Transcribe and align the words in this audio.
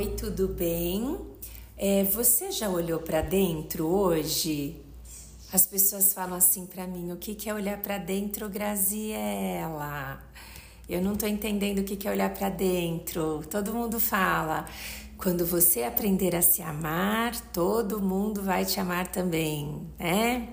Oi, 0.00 0.14
tudo 0.16 0.48
bem? 0.48 1.18
É, 1.76 2.04
você 2.04 2.50
já 2.50 2.70
olhou 2.70 3.00
para 3.00 3.20
dentro 3.20 3.86
hoje? 3.86 4.80
As 5.52 5.66
pessoas 5.66 6.14
falam 6.14 6.38
assim 6.38 6.64
para 6.64 6.86
mim: 6.86 7.12
o 7.12 7.18
que, 7.18 7.34
que 7.34 7.50
é 7.50 7.52
olhar 7.52 7.76
para 7.82 7.98
dentro, 7.98 8.48
Graziela? 8.48 10.18
Eu 10.88 11.02
não 11.02 11.12
estou 11.12 11.28
entendendo 11.28 11.80
o 11.80 11.84
que, 11.84 11.96
que 11.96 12.08
é 12.08 12.10
olhar 12.10 12.32
para 12.32 12.48
dentro. 12.48 13.42
Todo 13.50 13.74
mundo 13.74 14.00
fala. 14.00 14.64
Quando 15.18 15.44
você 15.44 15.82
aprender 15.82 16.34
a 16.34 16.40
se 16.40 16.62
amar, 16.62 17.38
todo 17.52 18.00
mundo 18.00 18.40
vai 18.42 18.64
te 18.64 18.80
amar 18.80 19.06
também, 19.06 19.86
né? 19.98 20.48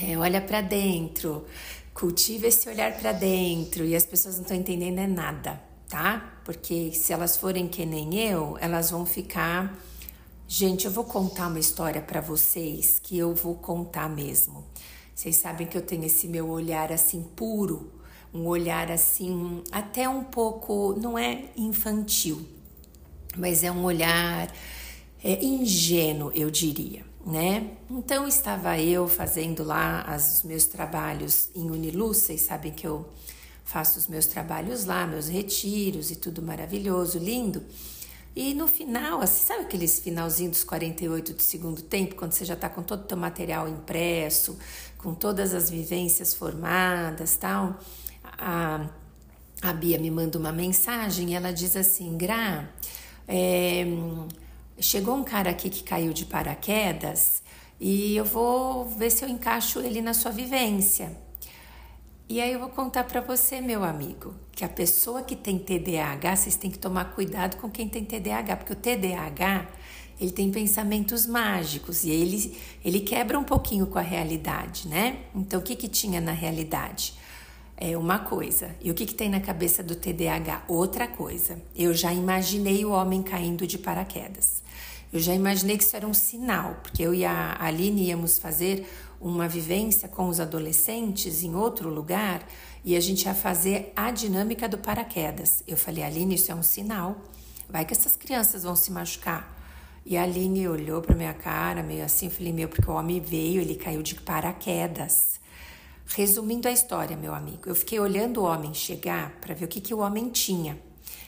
É, 0.00 0.16
olha 0.16 0.40
para 0.40 0.60
dentro, 0.60 1.44
cultiva 1.92 2.46
esse 2.46 2.68
olhar 2.68 2.96
para 2.96 3.10
dentro 3.10 3.84
e 3.84 3.96
as 3.96 4.06
pessoas 4.06 4.36
não 4.36 4.42
estão 4.42 4.56
entendendo 4.56 5.00
é 5.00 5.08
nada 5.08 5.71
tá? 5.92 6.40
Porque 6.42 6.90
se 6.92 7.12
elas 7.12 7.36
forem 7.36 7.68
que 7.68 7.84
nem 7.84 8.14
eu, 8.18 8.56
elas 8.58 8.90
vão 8.90 9.04
ficar. 9.04 9.78
Gente, 10.48 10.86
eu 10.86 10.90
vou 10.90 11.04
contar 11.04 11.48
uma 11.48 11.58
história 11.58 12.00
para 12.00 12.18
vocês 12.18 12.98
que 12.98 13.18
eu 13.18 13.34
vou 13.34 13.56
contar 13.56 14.08
mesmo. 14.08 14.64
Vocês 15.14 15.36
sabem 15.36 15.66
que 15.66 15.76
eu 15.76 15.82
tenho 15.82 16.04
esse 16.04 16.26
meu 16.26 16.48
olhar 16.48 16.90
assim 16.90 17.22
puro, 17.36 17.92
um 18.32 18.46
olhar 18.46 18.90
assim 18.90 19.62
até 19.70 20.08
um 20.08 20.24
pouco, 20.24 20.98
não 20.98 21.18
é 21.18 21.50
infantil, 21.54 22.40
mas 23.36 23.62
é 23.62 23.70
um 23.70 23.84
olhar 23.84 24.50
é, 25.22 25.44
ingênuo, 25.44 26.32
eu 26.34 26.50
diria, 26.50 27.04
né? 27.26 27.70
Então 27.90 28.26
estava 28.26 28.80
eu 28.80 29.06
fazendo 29.06 29.62
lá 29.62 30.06
os 30.16 30.42
meus 30.42 30.64
trabalhos 30.64 31.50
em 31.54 31.70
Uniluz, 31.70 32.16
vocês 32.16 32.40
sabem 32.40 32.72
que 32.72 32.86
eu 32.86 33.06
faço 33.72 33.98
os 33.98 34.06
meus 34.06 34.26
trabalhos 34.26 34.84
lá, 34.84 35.06
meus 35.06 35.28
retiros 35.28 36.10
e 36.10 36.16
tudo 36.16 36.42
maravilhoso, 36.42 37.18
lindo. 37.18 37.64
E 38.36 38.52
no 38.52 38.68
final, 38.68 39.22
assim, 39.22 39.46
sabe 39.46 39.62
aqueles 39.62 39.98
finalzinho 39.98 40.50
dos 40.50 40.62
48 40.62 41.32
do 41.32 41.42
segundo 41.42 41.80
tempo, 41.80 42.14
quando 42.14 42.32
você 42.32 42.44
já 42.44 42.52
está 42.52 42.68
com 42.68 42.82
todo 42.82 43.00
o 43.00 43.04
teu 43.04 43.16
material 43.16 43.66
impresso, 43.68 44.58
com 44.98 45.14
todas 45.14 45.54
as 45.54 45.70
vivências 45.70 46.34
formadas, 46.34 47.36
tal? 47.36 47.78
A, 48.22 48.88
a 49.62 49.72
Bia 49.72 49.98
me 49.98 50.10
manda 50.10 50.38
uma 50.38 50.52
mensagem 50.52 51.30
e 51.30 51.34
ela 51.34 51.50
diz 51.50 51.74
assim, 51.74 52.16
Gra, 52.18 52.68
é, 53.26 53.86
chegou 54.80 55.16
um 55.16 55.24
cara 55.24 55.48
aqui 55.50 55.70
que 55.70 55.82
caiu 55.82 56.12
de 56.12 56.26
paraquedas 56.26 57.42
e 57.80 58.16
eu 58.16 58.24
vou 58.24 58.86
ver 58.86 59.10
se 59.10 59.24
eu 59.24 59.28
encaixo 59.30 59.80
ele 59.80 60.02
na 60.02 60.12
sua 60.12 60.30
vivência. 60.30 61.16
E 62.32 62.40
aí 62.40 62.54
eu 62.54 62.60
vou 62.60 62.70
contar 62.70 63.04
para 63.04 63.20
você, 63.20 63.60
meu 63.60 63.84
amigo, 63.84 64.34
que 64.52 64.64
a 64.64 64.68
pessoa 64.68 65.20
que 65.20 65.36
tem 65.36 65.58
TDAH, 65.58 66.36
vocês 66.36 66.56
têm 66.56 66.70
que 66.70 66.78
tomar 66.78 67.12
cuidado 67.12 67.58
com 67.58 67.68
quem 67.68 67.86
tem 67.86 68.06
TDAH, 68.06 68.56
porque 68.56 68.72
o 68.72 68.76
TDAH, 68.76 69.68
ele 70.18 70.30
tem 70.30 70.50
pensamentos 70.50 71.26
mágicos 71.26 72.04
e 72.04 72.10
ele, 72.10 72.56
ele 72.82 73.00
quebra 73.00 73.38
um 73.38 73.44
pouquinho 73.44 73.86
com 73.86 73.98
a 73.98 74.02
realidade, 74.02 74.88
né? 74.88 75.18
Então, 75.34 75.60
o 75.60 75.62
que 75.62 75.76
que 75.76 75.86
tinha 75.86 76.22
na 76.22 76.32
realidade? 76.32 77.12
É 77.76 77.98
uma 77.98 78.20
coisa. 78.20 78.74
E 78.80 78.90
o 78.90 78.94
que 78.94 79.04
que 79.04 79.14
tem 79.14 79.28
na 79.28 79.40
cabeça 79.40 79.82
do 79.82 79.94
TDAH? 79.94 80.64
Outra 80.68 81.06
coisa. 81.06 81.60
Eu 81.76 81.92
já 81.92 82.14
imaginei 82.14 82.82
o 82.82 82.92
homem 82.92 83.22
caindo 83.22 83.66
de 83.66 83.76
paraquedas. 83.76 84.62
Eu 85.12 85.20
já 85.20 85.34
imaginei 85.34 85.76
que 85.76 85.84
isso 85.84 85.94
era 85.94 86.06
um 86.06 86.14
sinal, 86.14 86.76
porque 86.82 87.02
eu 87.02 87.12
e 87.12 87.26
a 87.26 87.62
Aline 87.62 88.08
íamos 88.08 88.38
fazer 88.38 88.88
uma 89.22 89.46
vivência 89.46 90.08
com 90.08 90.26
os 90.26 90.40
adolescentes 90.40 91.44
em 91.44 91.54
outro 91.54 91.88
lugar 91.88 92.44
e 92.84 92.96
a 92.96 93.00
gente 93.00 93.24
ia 93.24 93.34
fazer 93.34 93.92
a 93.94 94.10
dinâmica 94.10 94.68
do 94.68 94.76
paraquedas. 94.76 95.62
Eu 95.66 95.76
falei, 95.76 96.02
Aline, 96.02 96.34
isso 96.34 96.50
é 96.50 96.54
um 96.54 96.62
sinal. 96.62 97.16
Vai 97.68 97.84
que 97.84 97.92
essas 97.92 98.16
crianças 98.16 98.64
vão 98.64 98.74
se 98.74 98.90
machucar. 98.90 99.56
E 100.04 100.16
a 100.16 100.24
Aline 100.24 100.66
olhou 100.66 101.00
para 101.00 101.14
minha 101.14 101.32
cara, 101.32 101.82
meio 101.82 102.04
assim, 102.04 102.26
eu 102.26 102.32
falei, 102.32 102.52
meu, 102.52 102.68
porque 102.68 102.90
o 102.90 102.94
homem 102.94 103.20
veio, 103.20 103.60
ele 103.60 103.76
caiu 103.76 104.02
de 104.02 104.16
paraquedas. 104.16 105.40
Resumindo 106.04 106.66
a 106.66 106.72
história, 106.72 107.16
meu 107.16 107.32
amigo, 107.32 107.62
eu 107.66 107.74
fiquei 107.76 108.00
olhando 108.00 108.40
o 108.40 108.44
homem 108.44 108.74
chegar 108.74 109.30
para 109.40 109.54
ver 109.54 109.66
o 109.66 109.68
que, 109.68 109.80
que 109.80 109.94
o 109.94 110.00
homem 110.00 110.28
tinha 110.28 110.76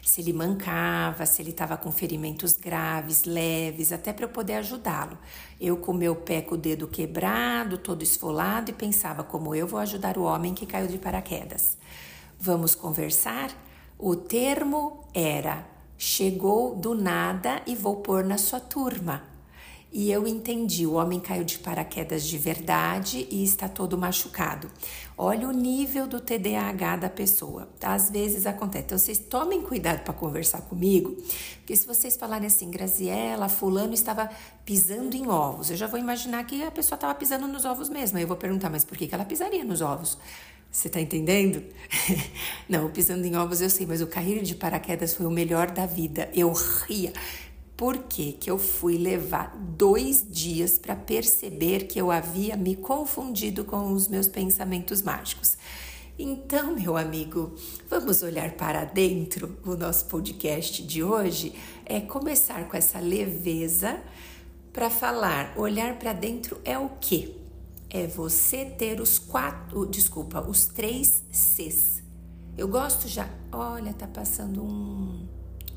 se 0.05 0.21
ele 0.21 0.33
mancava, 0.33 1.25
se 1.27 1.41
ele 1.41 1.51
estava 1.51 1.77
com 1.77 1.91
ferimentos 1.91 2.57
graves, 2.57 3.25
leves, 3.25 3.91
até 3.91 4.13
para 4.13 4.27
eu 4.27 4.29
poder 4.29 4.55
ajudá-lo. 4.55 5.19
Eu 5.61 5.77
com 5.77 5.93
meu 5.93 6.15
pé 6.15 6.43
com 6.43 6.55
o 6.55 6.59
dedo 6.59 6.87
quebrado, 6.87 7.79
todo 7.79 8.03
esfolado, 8.03 8.71
e 8.71 8.75
pensava 8.75 9.25
como 9.25 9.55
eu 9.55 9.67
vou 9.67 9.81
ajudar 9.81 10.19
o 10.19 10.25
homem 10.25 10.55
que 10.55 10.67
caiu 10.67 10.87
de 10.87 10.99
paraquedas. 10.99 11.79
Vamos 12.39 12.75
conversar? 12.75 13.51
O 13.99 14.15
termo 14.15 15.05
era: 15.15 15.67
chegou 15.97 16.75
do 16.77 16.95
nada 16.95 17.63
e 17.67 17.75
vou 17.75 17.97
pôr 17.97 18.25
na 18.25 18.37
sua 18.37 18.61
turma. 18.61 19.34
E 19.97 20.11
eu 20.11 20.27
entendi, 20.27 20.85
o 20.89 20.95
homem 20.95 21.21
caiu 21.21 21.45
de 21.45 21.57
paraquedas 21.57 22.25
de 22.25 22.37
verdade 22.37 23.29
e 23.31 23.45
está 23.45 23.69
todo 23.69 23.97
machucado. 23.97 24.69
Olha 25.17 25.49
o 25.49 25.53
nível 25.53 26.09
do 26.09 26.21
TDAH 26.21 26.97
da 26.97 27.09
pessoa. 27.09 27.69
Às 27.81 28.11
vezes 28.11 28.45
acontece. 28.45 28.87
Então 28.87 28.99
vocês 28.99 29.19
tomem 29.19 29.63
cuidado 29.63 30.03
para 30.03 30.13
conversar 30.13 30.63
comigo, 30.63 31.17
porque 31.59 31.77
se 31.77 31.87
vocês 31.87 32.17
falarem 32.17 32.49
assim, 32.49 32.73
Graziela, 32.73 33.49
fulano 33.49 33.95
estava 33.95 34.29
pisando 34.65 35.17
em 35.17 35.29
ovos, 35.29 35.71
eu 35.71 35.77
já 35.77 35.87
vou 35.87 36.01
imaginar 36.01 36.45
que 36.45 36.61
a 36.65 36.73
pessoa 36.73 36.97
estava 36.97 37.15
pisando 37.15 37.47
nos 37.47 37.65
ovos 37.65 37.89
mesmo. 37.89 38.19
Aí 38.19 38.25
eu 38.25 38.29
vou 38.29 38.37
perguntar, 38.37 38.71
mas 38.71 38.85
por 38.85 38.99
que 38.99 39.09
ela 39.15 39.25
pisaria 39.25 39.65
nos 39.65 39.81
ovos? 39.81 40.19
Você 40.75 40.89
tá 40.89 41.01
entendendo? 41.01 41.63
Não, 42.69 42.91
pisando 42.91 43.25
em 43.25 43.37
ovos 43.37 43.61
eu 43.61 43.71
sei, 43.71 43.87
mas 43.87 44.03
o 44.03 44.09
cair 44.09 44.43
de 44.43 44.57
paraquedas 44.57 45.15
foi 45.15 45.25
o 45.25 45.31
melhor 45.31 45.71
da 45.71 45.87
vida. 45.87 46.29
Eu 46.35 46.53
ria. 46.53 47.13
Por 47.77 47.99
que, 47.99 48.33
que 48.33 48.49
eu 48.49 48.57
fui 48.57 48.97
levar 48.97 49.57
dois 49.57 50.25
dias 50.29 50.79
para 50.79 50.95
perceber 50.95 51.89
que 51.89 52.01
eu 52.01 52.11
havia 52.11 52.57
me 52.57 52.77
confundido 52.77 53.65
com 53.65 53.93
os 53.93 54.07
meus 54.07 54.29
pensamentos 54.29 55.03
mágicos? 55.03 55.57
Então, 56.17 56.77
meu 56.77 56.97
amigo, 56.97 57.53
vamos 57.91 58.23
olhar 58.23 58.53
para 58.53 58.85
dentro. 58.85 59.59
O 59.67 59.75
nosso 59.75 60.05
podcast 60.05 60.85
de 60.85 61.03
hoje 61.03 61.53
é 61.85 62.01
começar 62.01 62.69
com 62.69 62.77
essa 62.77 63.01
leveza 63.01 64.01
para 64.73 64.89
falar. 64.89 65.53
Olhar 65.57 65.99
para 65.99 66.13
dentro 66.13 66.61
é 66.65 66.79
o 66.79 66.91
quê? 67.01 67.35
É 67.91 68.07
você 68.07 68.65
ter 68.65 69.01
os 69.01 69.19
quatro, 69.19 69.85
desculpa, 69.85 70.41
os 70.41 70.67
três 70.67 71.25
Cs. 71.33 72.05
Eu 72.57 72.69
gosto 72.69 73.09
já. 73.09 73.29
Olha, 73.51 73.93
tá 73.93 74.07
passando 74.07 74.63
um 74.63 75.27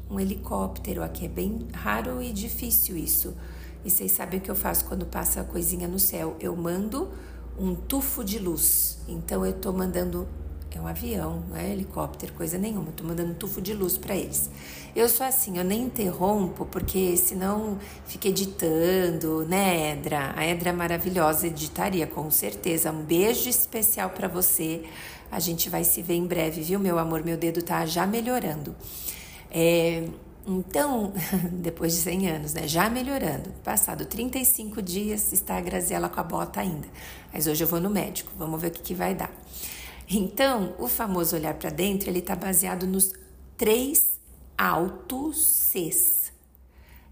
um 0.09 0.19
helicóptero 0.19 1.03
aqui. 1.03 1.25
É 1.25 1.29
bem 1.29 1.67
raro 1.73 2.21
e 2.21 2.31
difícil 2.31 2.97
isso. 2.97 3.35
E 3.83 3.89
vocês 3.89 4.11
sabem 4.11 4.39
o 4.39 4.43
que 4.43 4.51
eu 4.51 4.55
faço 4.55 4.85
quando 4.85 5.05
passa 5.05 5.41
a 5.41 5.43
coisinha 5.43 5.87
no 5.87 5.99
céu? 5.99 6.35
Eu 6.39 6.55
mando 6.55 7.09
um 7.57 7.75
tufo 7.75 8.23
de 8.23 8.39
luz. 8.39 8.99
Então 9.07 9.45
eu 9.45 9.53
tô 9.53 9.71
mandando 9.71 10.27
é 10.77 10.81
um 10.81 10.87
avião, 10.87 11.43
não 11.49 11.57
é 11.57 11.71
helicóptero, 11.71 12.33
coisa 12.33 12.57
nenhuma. 12.57 12.91
Tô 12.91 13.03
mandando 13.03 13.31
um 13.31 13.33
tufo 13.33 13.59
de 13.59 13.73
luz 13.73 13.97
para 13.97 14.15
eles. 14.15 14.49
Eu 14.95 15.09
sou 15.09 15.25
assim, 15.25 15.57
eu 15.57 15.63
nem 15.63 15.81
interrompo, 15.81 16.65
porque 16.65 17.17
senão 17.17 17.79
fica 18.05 18.27
editando, 18.27 19.43
né, 19.45 19.93
Edra? 19.93 20.33
A 20.35 20.45
Edra 20.45 20.69
é 20.69 20.73
maravilhosa 20.73 21.47
editaria, 21.47 22.05
com 22.05 22.29
certeza. 22.29 22.91
Um 22.91 23.03
beijo 23.03 23.49
especial 23.49 24.11
para 24.11 24.27
você. 24.27 24.83
A 25.31 25.39
gente 25.39 25.69
vai 25.69 25.83
se 25.83 26.01
ver 26.01 26.15
em 26.15 26.25
breve, 26.25 26.61
viu, 26.61 26.79
meu 26.79 26.99
amor? 26.99 27.23
Meu 27.23 27.37
dedo 27.37 27.61
tá 27.61 27.85
já 27.85 28.05
melhorando. 28.05 28.75
É, 29.49 30.07
então, 30.45 31.13
depois 31.51 31.93
de 31.93 31.99
100 31.99 32.29
anos, 32.29 32.53
né, 32.53 32.67
já 32.67 32.89
melhorando, 32.89 33.49
passado 33.63 34.05
35 34.05 34.81
dias, 34.81 35.33
está 35.33 35.57
a 35.57 35.61
Graziela 35.61 36.07
com 36.07 36.19
a 36.19 36.23
bota 36.23 36.61
ainda. 36.61 36.87
Mas 37.33 37.47
hoje 37.47 37.63
eu 37.63 37.67
vou 37.67 37.81
no 37.81 37.89
médico, 37.89 38.31
vamos 38.37 38.61
ver 38.61 38.67
o 38.67 38.71
que, 38.71 38.81
que 38.81 38.93
vai 38.93 39.13
dar. 39.13 39.31
Então, 40.09 40.73
o 40.79 40.87
famoso 40.87 41.35
olhar 41.35 41.53
para 41.55 41.69
dentro, 41.69 42.09
ele 42.09 42.19
está 42.19 42.33
baseado 42.33 42.87
nos 42.87 43.13
três 43.57 44.17
autos 44.57 45.37
Cs. 45.37 46.31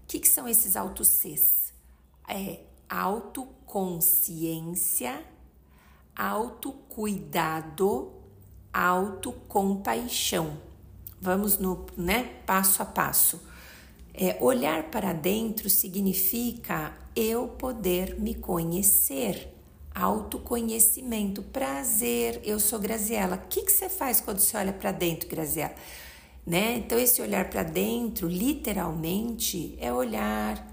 O 0.02 0.06
que, 0.06 0.18
que 0.18 0.28
são 0.28 0.48
esses 0.48 0.76
autos 0.76 1.08
Cs? 1.08 1.74
É 2.26 2.60
autoconsciência, 2.88 5.22
autocuidado, 6.16 8.14
autocompaixão. 8.72 10.56
Vamos 11.20 11.58
no 11.58 11.86
né, 11.96 12.24
passo 12.44 12.82
a 12.82 12.86
passo. 12.86 13.40
É, 14.12 14.36
olhar 14.40 14.84
para 14.84 15.12
dentro 15.12 15.68
significa 15.68 16.96
eu 17.14 17.48
poder 17.48 18.18
me 18.18 18.34
conhecer. 18.34 19.52
Autoconhecimento, 19.94 21.42
prazer. 21.42 22.40
Eu 22.44 22.60
sou 22.60 22.78
Graziela. 22.78 23.36
O 23.36 23.48
que, 23.48 23.62
que 23.62 23.72
você 23.72 23.88
faz 23.88 24.20
quando 24.20 24.40
você 24.40 24.56
olha 24.56 24.72
para 24.72 24.92
dentro, 24.92 25.28
Graziela? 25.28 25.74
Né? 26.46 26.76
Então, 26.76 26.98
esse 26.98 27.20
olhar 27.20 27.50
para 27.50 27.62
dentro, 27.62 28.28
literalmente, 28.28 29.76
é 29.80 29.92
olhar 29.92 30.64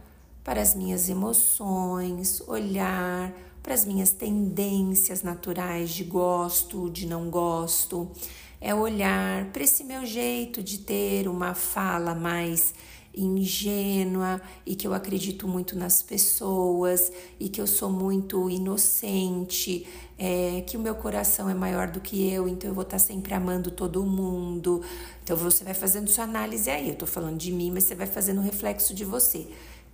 para 0.43 0.61
as 0.61 0.75
minhas 0.75 1.09
emoções, 1.09 2.41
olhar 2.47 3.33
para 3.63 3.73
as 3.73 3.85
minhas 3.85 4.11
tendências 4.11 5.23
naturais 5.23 5.89
de 5.91 6.03
gosto, 6.03 6.89
de 6.89 7.07
não 7.07 7.29
gosto, 7.29 8.11
é 8.59 8.75
olhar 8.75 9.45
para 9.53 9.63
esse 9.63 9.85
meu 9.85 10.05
jeito 10.05 10.61
de 10.61 10.79
ter 10.79 11.29
uma 11.29 11.53
fala 11.53 12.13
mais 12.13 12.73
ingênua 13.15 14.41
e 14.65 14.75
que 14.75 14.87
eu 14.87 14.93
acredito 14.93 15.47
muito 15.47 15.77
nas 15.77 16.01
pessoas 16.01 17.11
e 17.39 17.47
que 17.47 17.61
eu 17.61 17.67
sou 17.67 17.89
muito 17.89 18.49
inocente, 18.49 19.87
é, 20.17 20.61
que 20.65 20.75
o 20.75 20.79
meu 20.79 20.95
coração 20.95 21.49
é 21.49 21.53
maior 21.53 21.89
do 21.89 21.99
que 21.99 22.29
eu, 22.31 22.47
então 22.47 22.69
eu 22.69 22.73
vou 22.73 22.83
estar 22.83 22.99
sempre 22.99 23.33
amando 23.33 23.71
todo 23.71 24.03
mundo. 24.03 24.81
Então 25.23 25.37
você 25.37 25.63
vai 25.63 25.73
fazendo 25.73 26.09
sua 26.09 26.23
análise 26.23 26.69
aí. 26.69 26.87
Eu 26.87 26.93
estou 26.93 27.07
falando 27.07 27.37
de 27.37 27.51
mim, 27.51 27.71
mas 27.71 27.83
você 27.85 27.95
vai 27.95 28.07
fazendo 28.07 28.39
um 28.41 28.43
reflexo 28.43 28.93
de 28.93 29.05
você. 29.05 29.47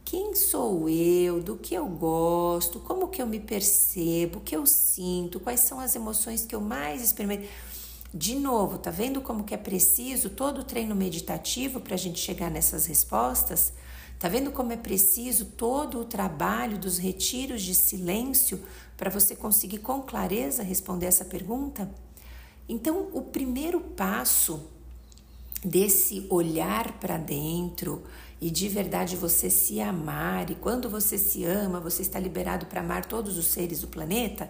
Quem 0.10 0.34
sou 0.34 0.90
eu? 0.90 1.40
Do 1.40 1.56
que 1.56 1.76
eu 1.76 1.88
gosto? 1.88 2.80
Como 2.80 3.10
que 3.10 3.22
eu 3.22 3.28
me 3.28 3.40
percebo? 3.40 4.40
O 4.40 4.42
que 4.42 4.56
eu 4.56 4.66
sinto? 4.66 5.40
Quais 5.40 5.60
são 5.60 5.80
as 5.80 5.96
emoções 5.96 6.44
que 6.44 6.56
eu 6.56 6.60
mais 6.60 7.04
experimento? 7.04 7.48
De 8.12 8.34
novo, 8.34 8.80
tá 8.80 8.90
vendo 8.90 9.22
como 9.22 9.44
que 9.44 9.54
é 9.54 9.58
preciso 9.58 10.32
todo 10.32 10.62
o 10.62 10.64
treino 10.64 10.96
meditativo 10.96 11.80
para 11.80 11.94
a 11.94 11.98
gente 11.98 12.20
chegar 12.20 12.50
nessas 12.50 12.88
respostas? 12.88 13.72
Tá 14.18 14.28
vendo 14.28 14.52
como 14.52 14.74
é 14.74 14.78
preciso 14.78 15.46
todo 15.46 16.00
o 16.00 16.06
trabalho 16.06 16.80
dos 16.80 16.98
retiros 16.98 17.62
de 17.62 17.76
silêncio 17.76 18.64
para 18.98 19.12
você 19.12 19.36
conseguir 19.36 19.78
com 19.78 20.02
clareza 20.02 20.64
responder 20.64 21.06
essa 21.06 21.24
pergunta? 21.24 21.88
Então, 22.68 23.10
o 23.14 23.22
primeiro 23.22 23.80
passo 23.80 24.60
desse 25.64 26.26
olhar 26.32 27.00
para 27.00 27.18
dentro 27.18 28.02
e 28.42 28.50
de 28.50 28.70
verdade 28.70 29.16
você 29.16 29.50
se 29.50 29.82
amar, 29.82 30.50
e 30.50 30.56
quando 30.56 30.90
você 30.90 31.18
se 31.18 31.44
ama, 31.44 31.80
você 31.80 32.02
está 32.02 32.20
liberado 32.20 32.66
para 32.68 32.82
amar 32.82 33.06
todos 33.06 33.38
os 33.38 33.48
seres 33.48 33.82
do 33.82 33.88
planeta, 33.88 34.50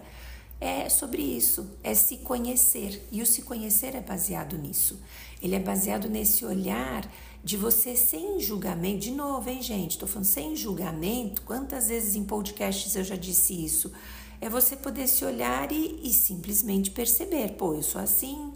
é 0.60 0.88
sobre 0.90 1.22
isso, 1.22 1.70
é 1.82 1.94
se 1.94 2.18
conhecer. 2.18 3.02
E 3.10 3.22
o 3.22 3.26
se 3.26 3.42
conhecer 3.42 3.94
é 3.94 4.00
baseado 4.00 4.58
nisso. 4.58 5.00
Ele 5.42 5.54
é 5.54 5.58
baseado 5.58 6.08
nesse 6.08 6.44
olhar 6.44 7.10
de 7.42 7.56
você 7.56 7.96
sem 7.96 8.38
julgamento. 8.38 8.98
De 8.98 9.10
novo, 9.10 9.48
hein, 9.48 9.62
gente? 9.62 9.92
Estou 9.92 10.06
falando 10.06 10.26
sem 10.26 10.54
julgamento. 10.54 11.42
Quantas 11.42 11.88
vezes 11.88 12.14
em 12.14 12.24
podcasts 12.24 12.94
eu 12.94 13.02
já 13.02 13.16
disse 13.16 13.64
isso? 13.64 13.90
É 14.38 14.50
você 14.50 14.76
poder 14.76 15.08
se 15.08 15.24
olhar 15.24 15.72
e, 15.72 15.98
e 16.02 16.12
simplesmente 16.12 16.90
perceber: 16.90 17.52
pô, 17.52 17.74
eu 17.74 17.82
sou 17.82 18.00
assim, 18.00 18.52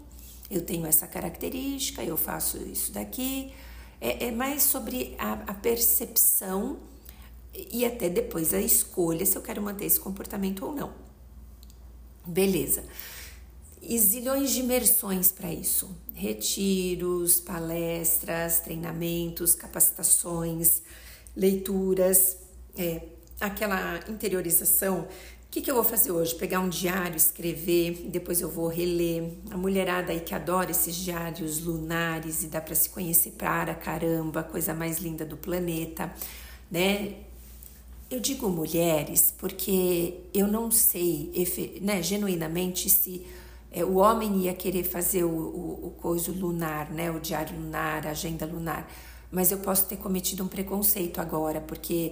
eu 0.49 0.61
tenho 0.61 0.85
essa 0.85 1.07
característica, 1.07 2.03
eu 2.03 2.15
faço 2.15 2.57
isso 2.57 2.91
daqui. 2.91 3.51
É, 4.05 4.25
é 4.25 4.31
mais 4.31 4.61
sobre 4.61 5.15
a, 5.17 5.33
a 5.33 5.53
percepção 5.55 6.77
e 7.71 7.83
até 7.83 8.07
depois 8.07 8.53
a 8.53 8.61
escolha 8.61 9.25
se 9.25 9.35
eu 9.35 9.41
quero 9.41 9.63
manter 9.63 9.85
esse 9.85 9.99
comportamento 9.99 10.63
ou 10.63 10.71
não. 10.71 10.93
Beleza. 12.23 12.83
E 13.81 13.97
zilhões 13.97 14.51
de 14.51 14.59
imersões 14.59 15.31
para 15.31 15.51
isso: 15.51 15.89
retiros, 16.13 17.39
palestras, 17.39 18.59
treinamentos, 18.59 19.55
capacitações, 19.55 20.83
leituras, 21.35 22.37
é, 22.77 23.07
aquela 23.39 23.99
interiorização. 24.07 25.07
Que, 25.55 25.61
que 25.61 25.71
eu 25.71 25.75
vou 25.75 25.85
fazer 25.85 26.11
hoje? 26.11 26.35
Pegar 26.35 26.59
um 26.59 26.67
diário, 26.67 27.15
escrever, 27.15 28.09
depois 28.09 28.41
eu 28.41 28.51
vou 28.51 28.67
reler. 28.67 29.31
A 29.49 29.55
mulherada 29.55 30.11
aí 30.11 30.19
que 30.19 30.35
adora 30.35 30.69
esses 30.69 30.93
diários 30.93 31.63
lunares 31.63 32.43
e 32.43 32.47
dá 32.47 32.59
para 32.59 32.75
se 32.75 32.89
conhecer 32.89 33.31
para 33.37 33.73
caramba, 33.73 34.43
coisa 34.43 34.73
mais 34.73 34.97
linda 34.97 35.23
do 35.23 35.37
planeta, 35.37 36.13
né? 36.69 37.19
Eu 38.11 38.19
digo 38.19 38.49
mulheres 38.49 39.33
porque 39.37 40.25
eu 40.33 40.45
não 40.45 40.69
sei, 40.69 41.31
né, 41.81 42.03
genuinamente, 42.03 42.89
se 42.89 43.25
é, 43.71 43.85
o 43.85 43.95
homem 43.95 44.41
ia 44.41 44.53
querer 44.53 44.83
fazer 44.83 45.23
o, 45.23 45.29
o, 45.29 45.87
o 45.87 45.91
coisa 45.91 46.33
lunar, 46.33 46.91
né, 46.91 47.09
o 47.09 47.17
diário 47.17 47.57
lunar, 47.57 48.05
a 48.05 48.09
agenda 48.09 48.45
lunar, 48.45 48.91
mas 49.31 49.53
eu 49.53 49.59
posso 49.59 49.85
ter 49.85 49.95
cometido 49.95 50.43
um 50.43 50.49
preconceito 50.49 51.21
agora, 51.21 51.61
porque 51.61 52.11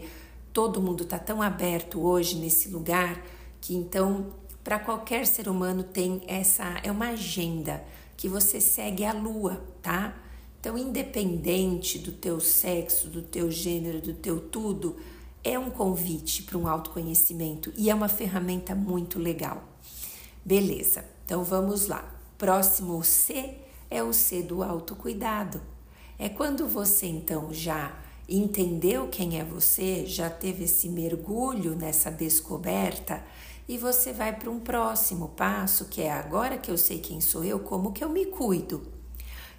todo 0.54 0.81
mundo 0.81 1.04
está 1.04 1.19
tão 1.19 1.42
aberto 1.42 2.00
hoje 2.00 2.38
nesse 2.38 2.69
lugar 2.69 3.22
que 3.63 3.74
então 3.74 4.25
para 4.62 4.77
qualquer 4.77 5.25
ser 5.25 5.48
humano 5.48 5.83
tem 5.83 6.21
essa 6.27 6.81
é 6.83 6.92
uma 6.92 7.10
agenda 7.10 7.81
que 8.18 8.27
você 8.27 8.60
segue 8.60 9.06
a 9.06 9.13
lua, 9.13 9.63
tá? 9.81 10.15
Então, 10.60 10.77
independente 10.77 11.98
do 11.98 12.12
teu 12.12 12.42
sexo, 12.42 13.07
do 13.10 13.21
teu 13.21 13.50
gênero, 13.50 14.01
do 14.01 14.13
teu 14.13 14.39
tudo, 14.39 14.98
é 15.44 15.57
um 15.57 15.69
convite 15.69 16.44
para 16.44 16.57
um 16.57 16.68
autoconhecimento 16.68 17.71
e 17.77 17.89
é 17.89 17.95
uma 17.95 18.10
ferramenta 18.10 18.75
muito 18.75 19.18
legal. 19.18 19.63
Beleza, 20.44 21.06
então 21.25 21.42
vamos 21.44 21.88
lá. 21.88 22.13
Próximo 22.38 23.01
C 23.01 23.57
é 23.89 24.04
o 24.04 24.12
C 24.12 24.44
do 24.44 24.62
autocuidado. 24.62 25.62
É 26.19 26.27
quando 26.27 26.68
você 26.68 27.07
então 27.07 27.54
já 27.54 27.98
entendeu 28.27 29.07
quem 29.07 29.39
é 29.39 29.44
você, 29.44 30.06
já 30.06 30.30
teve 30.30 30.66
esse 30.66 30.89
mergulho 30.89 31.75
nessa 31.75 32.09
descoberta 32.09 33.24
e 33.68 33.77
você 33.77 34.12
vai 34.12 34.33
para 34.33 34.50
um 34.50 34.60
próximo 34.60 35.30
passo 35.30 35.86
que 35.86 36.01
é 36.01 36.12
agora 36.12 36.57
que 36.57 36.69
eu 36.69 36.77
sei 36.77 37.00
quem 37.00 37.21
sou 37.21 37.44
eu, 37.44 37.60
como 37.60 37.92
que 37.92 38.04
eu 38.04 38.10
me 38.10 38.25
cuido. 38.25 38.81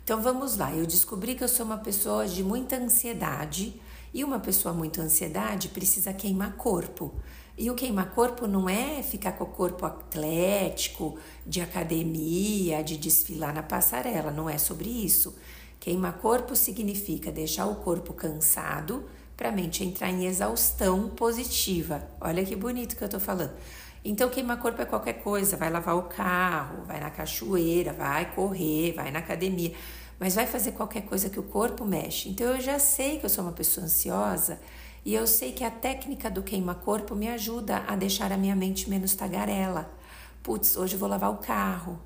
Então 0.03 0.21
vamos 0.21 0.57
lá, 0.57 0.75
eu 0.75 0.87
descobri 0.87 1.35
que 1.35 1.43
eu 1.43 1.49
sou 1.49 1.65
uma 1.65 1.79
pessoa 1.79 2.29
de 2.29 2.43
muita 2.43 2.77
ansiedade, 2.77 3.81
e 4.15 4.23
uma 4.23 4.39
pessoa 4.39 4.73
muito 4.73 5.01
ansiedade 5.01 5.69
precisa 5.71 6.13
queimar 6.13 6.53
corpo. 6.53 7.13
E 7.59 7.69
o 7.69 7.75
queimar 7.75 8.15
corpo 8.15 8.47
não 8.47 8.69
é 8.69 9.03
ficar 9.03 9.33
com 9.33 9.43
o 9.43 9.49
corpo 9.49 9.85
atlético, 9.85 11.19
de 11.45 11.61
academia, 11.61 12.83
de 12.83 12.97
desfilar 12.97 13.53
na 13.53 13.63
passarela, 13.63 14.31
não 14.31 14.49
é 14.49 14.57
sobre 14.57 14.89
isso. 14.89 15.35
Queimar 15.81 16.19
corpo 16.19 16.55
significa 16.55 17.33
deixar 17.33 17.67
o 17.67 17.77
corpo 17.77 18.13
cansado 18.13 19.05
para 19.37 19.49
a 19.49 19.53
mente 19.53 19.83
entrar 19.83 20.11
em 20.11 20.27
exaustão 20.27 21.09
positiva. 21.09 22.09
Olha 22.21 22.45
que 22.45 22.55
bonito 22.55 22.97
que 22.97 23.03
eu 23.03 23.07
estou 23.07 23.21
falando. 23.21 23.53
Então, 24.05 24.29
queimar 24.29 24.59
corpo 24.59 24.83
é 24.83 24.85
qualquer 24.85 25.15
coisa, 25.15 25.57
vai 25.57 25.71
lavar 25.71 25.97
o 25.97 26.03
carro, 26.03 26.85
vai 26.85 27.01
na 27.01 27.11
cachoeira, 27.11 27.93
vai 27.93 28.35
correr, 28.35 28.93
vai 28.93 29.11
na 29.11 29.21
academia 29.21 29.75
mas 30.19 30.35
vai 30.35 30.47
fazer 30.47 30.73
qualquer 30.73 31.03
coisa 31.03 31.29
que 31.29 31.39
o 31.39 31.43
corpo 31.43 31.85
mexe. 31.85 32.29
Então 32.29 32.47
eu 32.47 32.61
já 32.61 32.79
sei 32.79 33.19
que 33.19 33.27
eu 33.27 33.31
sou 33.31 33.45
uma 33.45 33.53
pessoa 33.53 33.87
ansiosa 33.87 34.61
e 35.05 35.15
eu 35.15 35.27
sei 35.27 35.53
que 35.53 35.65
a 35.65 35.71
técnica 35.71 36.31
do 36.31 36.43
queima-corpo 36.43 37.15
me 37.15 37.29
ajuda 37.29 37.85
a 37.87 37.97
deixar 37.97 38.33
a 38.33 38.37
minha 38.37 38.57
mente 38.57 38.89
menos 38.89 39.15
tagarela. 39.15 39.91
Putz, 40.43 40.77
hoje 40.77 40.95
eu 40.95 40.99
vou 40.99 41.09
lavar 41.09 41.31
o 41.31 41.39
carro, 41.39 41.99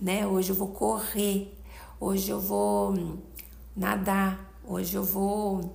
né? 0.00 0.26
Hoje 0.26 0.50
eu 0.50 0.56
vou 0.56 0.68
correr, 0.68 1.54
hoje 1.98 2.30
eu 2.30 2.40
vou 2.40 2.92
hum, 2.92 3.18
nadar, 3.76 4.52
hoje 4.64 4.94
eu 4.94 5.04
vou 5.04 5.74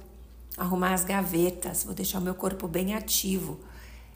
arrumar 0.58 0.94
as 0.94 1.04
gavetas, 1.04 1.84
vou 1.84 1.94
deixar 1.94 2.20
o 2.20 2.22
meu 2.22 2.36
corpo 2.36 2.68
bem 2.68 2.96
ativo. 2.96 3.60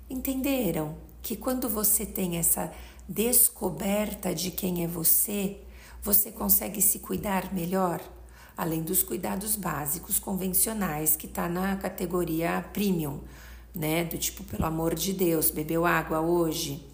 Entenderam 0.10 0.96
que 1.22 1.36
quando 1.36 1.70
você 1.70 2.06
tem 2.06 2.38
essa 2.38 2.72
descoberta 3.08 4.34
de 4.34 4.52
quem 4.52 4.84
é 4.84 4.88
você, 4.88 5.62
você 6.02 6.32
consegue 6.32 6.82
se 6.82 7.00
cuidar 7.00 7.54
melhor? 7.54 8.02
Além 8.56 8.82
dos 8.82 9.04
cuidados 9.04 9.56
básicos 9.56 10.20
convencionais 10.20 11.16
que 11.16 11.26
está 11.26 11.48
na 11.48 11.76
categoria 11.78 12.64
premium, 12.74 13.20
né? 13.74 14.04
Do 14.04 14.18
tipo, 14.18 14.44
pelo 14.44 14.66
amor 14.66 14.96
de 14.96 15.14
Deus, 15.14 15.50
bebeu 15.50 15.86
água 15.86 16.20
hoje, 16.22 16.86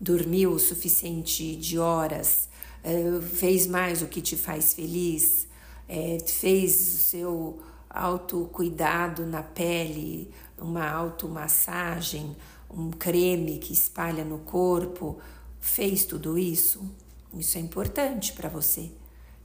dormiu 0.00 0.52
o 0.52 0.58
suficiente 0.58 1.54
de 1.56 1.78
horas, 1.78 2.48
eh, 2.82 3.20
fez 3.34 3.66
mais 3.66 4.02
o 4.02 4.06
que 4.06 4.20
te 4.20 4.36
faz 4.36 4.74
feliz, 4.74 5.46
eh, 5.88 6.18
fez 6.26 6.94
o 6.94 6.96
seu 6.98 7.62
autocuidado 7.88 9.26
na 9.26 9.42
pele, 9.42 10.30
uma 10.58 10.88
automassagem, 10.88 12.34
um 12.72 12.90
creme 12.90 13.58
que 13.58 13.72
espalha 13.72 14.24
no 14.24 14.38
corpo, 14.38 15.18
fez 15.60 16.04
tudo 16.04 16.38
isso? 16.38 16.82
Isso 17.34 17.56
é 17.58 17.60
importante 17.60 18.32
para 18.32 18.48
você, 18.48 18.90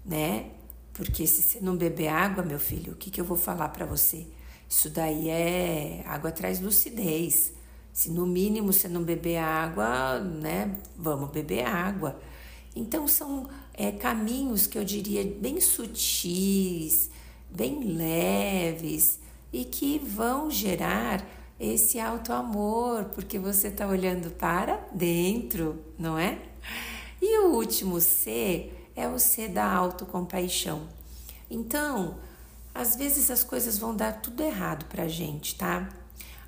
né? 0.06 0.52
Porque 0.94 1.28
se 1.28 1.42
você 1.42 1.60
não 1.62 1.78
beber 1.78 2.08
água, 2.08 2.44
meu 2.44 2.60
filho, 2.60 2.94
o 2.94 2.96
que, 2.96 3.12
que 3.12 3.22
eu 3.22 3.26
vou 3.26 3.38
falar 3.38 3.70
para 3.70 3.86
você? 3.86 4.26
Isso 4.70 4.90
daí 4.90 5.30
é 5.30 6.04
água 6.06 6.32
traz 6.32 6.60
lucidez. 6.60 7.54
Se 7.94 8.12
no 8.12 8.26
mínimo 8.26 8.74
você 8.74 8.88
não 8.88 9.04
beber 9.04 9.38
água, 9.38 10.20
né? 10.20 10.76
Vamos 10.98 11.30
beber 11.30 11.66
água. 11.66 12.20
Então 12.76 13.08
são 13.08 13.48
é, 13.74 13.92
caminhos 13.92 14.68
que 14.68 14.78
eu 14.78 14.84
diria 14.84 15.24
bem 15.24 15.62
sutis, 15.62 17.10
bem 17.50 17.84
leves 17.84 19.20
e 19.54 19.64
que 19.64 20.00
vão 20.00 20.52
gerar 20.52 21.26
esse 21.60 22.00
alto 22.00 22.32
amor, 22.32 23.06
porque 23.06 23.40
você 23.40 23.70
está 23.70 23.88
olhando 23.88 24.30
para 24.32 24.88
dentro, 24.94 25.84
não 25.98 26.18
é? 26.18 26.40
E 27.22 27.40
o 27.40 27.56
último 27.56 28.00
C 28.00 28.72
é 28.96 29.08
o 29.08 29.18
C 29.18 29.48
da 29.48 29.66
autocompaixão. 29.72 30.88
Então, 31.50 32.18
às 32.74 32.96
vezes 32.96 33.32
as 33.32 33.44
coisas 33.44 33.78
vão 33.78 33.96
dar 33.96 34.22
tudo 34.22 34.44
errado 34.44 34.86
pra 34.86 35.08
gente, 35.08 35.56
tá? 35.56 35.90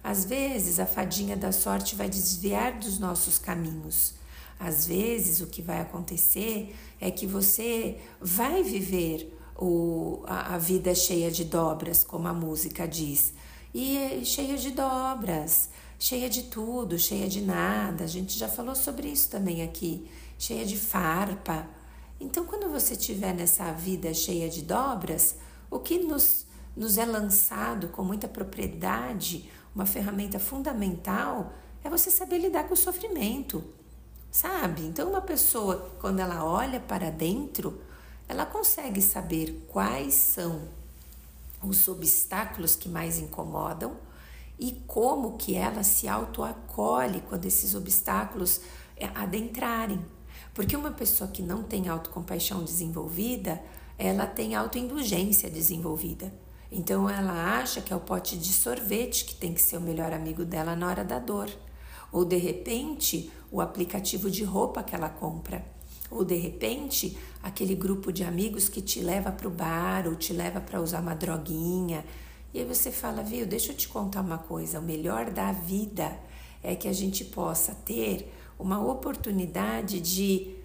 Às 0.03 0.25
vezes 0.25 0.79
a 0.79 0.85
fadinha 0.85 1.35
da 1.35 1.51
sorte 1.51 1.95
vai 1.95 2.07
desviar 2.07 2.79
dos 2.79 2.99
nossos 2.99 3.37
caminhos. 3.39 4.13
Às 4.59 4.85
vezes 4.85 5.41
o 5.41 5.47
que 5.47 5.61
vai 5.61 5.79
acontecer 5.79 6.75
é 6.99 7.09
que 7.09 7.25
você 7.25 7.97
vai 8.21 8.61
viver 8.61 9.35
o, 9.57 10.21
a, 10.25 10.55
a 10.55 10.57
vida 10.57 10.93
cheia 10.93 11.31
de 11.31 11.43
dobras, 11.43 12.03
como 12.03 12.27
a 12.27 12.33
música 12.33 12.87
diz. 12.87 13.33
E 13.73 14.25
cheia 14.25 14.57
de 14.57 14.71
dobras, 14.71 15.69
cheia 15.99 16.29
de 16.29 16.43
tudo, 16.43 16.97
cheia 16.97 17.27
de 17.27 17.41
nada. 17.41 18.03
A 18.03 18.07
gente 18.07 18.37
já 18.37 18.47
falou 18.47 18.75
sobre 18.75 19.07
isso 19.07 19.29
também 19.29 19.61
aqui. 19.61 20.09
Cheia 20.37 20.65
de 20.65 20.77
farpa. 20.77 21.67
Então, 22.19 22.45
quando 22.45 22.69
você 22.69 22.93
estiver 22.93 23.33
nessa 23.33 23.71
vida 23.71 24.13
cheia 24.13 24.49
de 24.49 24.61
dobras, 24.61 25.35
o 25.69 25.79
que 25.79 25.99
nos, 25.99 26.45
nos 26.75 26.97
é 26.97 27.05
lançado 27.05 27.89
com 27.89 28.03
muita 28.03 28.27
propriedade, 28.27 29.49
uma 29.73 29.85
ferramenta 29.85 30.39
fundamental, 30.39 31.53
é 31.83 31.89
você 31.89 32.09
saber 32.09 32.39
lidar 32.39 32.65
com 32.65 32.73
o 32.73 32.77
sofrimento, 32.77 33.63
sabe? 34.31 34.81
Então, 34.81 35.09
uma 35.09 35.21
pessoa, 35.21 35.95
quando 35.99 36.19
ela 36.19 36.43
olha 36.43 36.79
para 36.79 37.09
dentro, 37.09 37.81
ela 38.27 38.45
consegue 38.45 39.01
saber 39.01 39.65
quais 39.69 40.13
são 40.13 40.67
os 41.63 41.87
obstáculos 41.87 42.75
que 42.75 42.87
mais 42.87 43.19
incomodam 43.19 43.97
e 44.59 44.71
como 44.87 45.37
que 45.37 45.55
ela 45.55 45.83
se 45.83 46.07
autoacolhe 46.07 47.21
quando 47.21 47.45
esses 47.45 47.73
obstáculos 47.75 48.61
é, 48.97 49.07
adentrarem. 49.15 49.99
Porque 50.53 50.75
uma 50.75 50.91
pessoa 50.91 51.29
que 51.29 51.41
não 51.41 51.63
tem 51.63 51.87
autocompaixão 51.87 52.63
desenvolvida, 52.63 53.61
ela 53.97 54.25
tem 54.25 54.55
autoindulgência 54.55 55.49
desenvolvida. 55.49 56.33
Então 56.71 57.09
ela 57.09 57.59
acha 57.59 57.81
que 57.81 57.91
é 57.91 57.95
o 57.95 58.01
pote 58.01 58.37
de 58.37 58.53
sorvete 58.53 59.25
que 59.25 59.35
tem 59.35 59.53
que 59.53 59.61
ser 59.61 59.77
o 59.77 59.81
melhor 59.81 60.13
amigo 60.13 60.45
dela 60.45 60.75
na 60.75 60.87
hora 60.87 61.03
da 61.03 61.19
dor. 61.19 61.49
Ou 62.11 62.25
de 62.25 62.37
repente, 62.37 63.31
o 63.51 63.61
aplicativo 63.61 64.29
de 64.29 64.43
roupa 64.43 64.83
que 64.83 64.95
ela 64.95 65.09
compra. 65.09 65.65
Ou 66.09 66.25
de 66.25 66.35
repente, 66.35 67.17
aquele 67.41 67.75
grupo 67.75 68.11
de 68.11 68.23
amigos 68.23 68.67
que 68.67 68.81
te 68.81 68.99
leva 68.99 69.31
para 69.31 69.47
o 69.47 69.51
bar 69.51 70.07
ou 70.07 70.15
te 70.15 70.33
leva 70.33 70.59
para 70.59 70.81
usar 70.81 71.01
uma 71.01 71.13
droguinha. 71.13 72.03
E 72.53 72.59
aí 72.59 72.65
você 72.65 72.91
fala, 72.91 73.21
viu, 73.21 73.45
deixa 73.45 73.71
eu 73.71 73.77
te 73.77 73.87
contar 73.87 74.21
uma 74.21 74.37
coisa: 74.37 74.79
o 74.79 74.83
melhor 74.83 75.29
da 75.29 75.51
vida 75.51 76.17
é 76.63 76.75
que 76.75 76.87
a 76.87 76.93
gente 76.93 77.23
possa 77.25 77.73
ter 77.73 78.33
uma 78.57 78.83
oportunidade 78.85 80.01
de, 80.01 80.55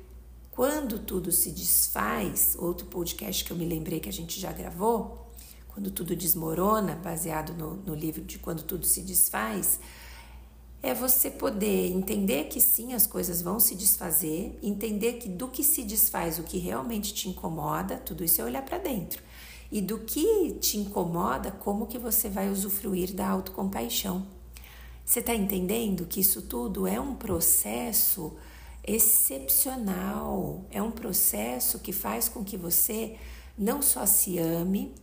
quando 0.51 0.99
tudo 0.99 1.31
se 1.31 1.51
desfaz, 1.51 2.57
outro 2.59 2.87
podcast 2.87 3.45
que 3.45 3.53
eu 3.53 3.57
me 3.57 3.65
lembrei 3.65 4.01
que 4.01 4.09
a 4.09 4.13
gente 4.13 4.41
já 4.41 4.51
gravou, 4.51 5.31
quando 5.69 5.91
tudo 5.91 6.17
desmorona, 6.17 6.97
baseado 6.97 7.53
no, 7.53 7.75
no 7.77 7.95
livro 7.95 8.23
de 8.23 8.39
Quando 8.39 8.63
Tudo 8.63 8.87
Se 8.87 9.03
Desfaz, 9.03 9.81
é 10.85 10.93
você 10.93 11.31
poder 11.31 11.91
entender 11.91 12.45
que 12.45 12.61
sim, 12.61 12.93
as 12.93 13.07
coisas 13.07 13.41
vão 13.41 13.59
se 13.59 13.75
desfazer, 13.75 14.59
entender 14.63 15.15
que 15.15 15.31
do 15.31 15.49
que 15.49 15.65
se 15.65 15.83
desfaz, 15.83 16.39
o 16.39 16.43
que 16.43 16.59
realmente 16.59 17.15
te 17.15 17.27
incomoda, 17.27 17.97
tudo 17.97 18.23
isso 18.23 18.43
é 18.43 18.45
olhar 18.45 18.63
para 18.63 18.77
dentro. 18.77 19.23
E 19.73 19.81
do 19.81 20.01
que 20.01 20.53
te 20.61 20.77
incomoda, 20.77 21.51
como 21.51 21.87
que 21.87 21.99
você 21.99 22.29
vai 22.29 22.51
usufruir 22.51 23.15
da 23.15 23.27
autocompaixão. 23.27 24.27
Você 25.03 25.21
está 25.21 25.35
entendendo 25.35 26.05
que 26.05 26.21
isso 26.21 26.43
tudo 26.43 26.87
é 26.87 27.01
um 27.01 27.15
processo 27.15 28.37
excepcional, 28.87 30.67
é 30.71 30.83
um 30.83 30.91
processo 30.91 31.79
que 31.79 31.95
faz 31.95 32.29
com 32.29 32.45
que 32.45 32.59
você 32.59 33.17
não 33.57 33.81
só 33.81 34.05
se 34.05 34.39
ame, 34.39 34.95